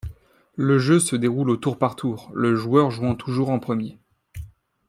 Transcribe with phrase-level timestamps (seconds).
[0.55, 3.99] Le jeu se déroule au tour par tour, le joueur jouant toujours en premier.